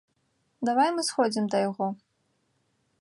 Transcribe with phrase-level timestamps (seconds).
[0.69, 1.87] Давай мы сходзім да яго.